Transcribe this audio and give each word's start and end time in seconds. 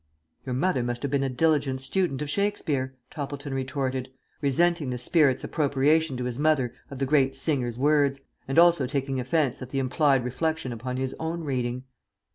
"Your 0.47 0.55
mother 0.55 0.81
must 0.81 1.03
have 1.03 1.11
been 1.11 1.21
a 1.21 1.29
diligent 1.29 1.79
student 1.79 2.23
of 2.23 2.29
Shakespeare," 2.31 2.95
Toppleton 3.11 3.53
retorted, 3.53 4.09
resenting 4.41 4.89
the 4.89 4.97
spirit's 4.97 5.43
appropriation 5.43 6.17
to 6.17 6.23
his 6.23 6.39
mother 6.39 6.73
of 6.89 6.97
the 6.97 7.05
great 7.05 7.35
singer's 7.35 7.77
words, 7.77 8.19
and 8.47 8.57
also 8.57 8.87
taking 8.87 9.19
offence 9.19 9.61
at 9.61 9.69
the 9.69 9.77
implied 9.77 10.25
reflection 10.25 10.73
upon 10.73 10.97
his 10.97 11.15
own 11.19 11.43
reading. 11.43 11.83